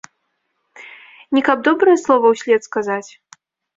[1.39, 3.07] Не каб добрае слова ўслед сказаць.